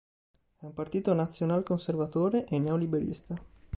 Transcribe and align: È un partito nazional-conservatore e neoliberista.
È 0.57 0.65
un 0.65 0.73
partito 0.73 1.13
nazional-conservatore 1.13 2.45
e 2.47 2.57
neoliberista. 2.57 3.35